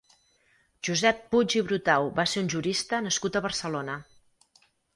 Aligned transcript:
Josep 0.89 1.19
Puig 1.35 1.55
i 1.59 1.61
Brutau 1.67 2.09
va 2.21 2.27
ser 2.33 2.43
un 2.47 2.51
jurista 2.55 3.03
nascut 3.09 3.41
a 3.41 3.45
Barcelona. 3.51 4.01